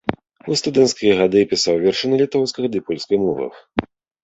[0.53, 3.63] У студэнцкія гады пісаў вершы на літоўскай і польскай мовах.